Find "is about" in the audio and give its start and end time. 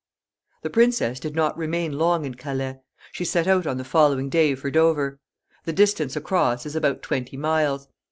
6.65-7.03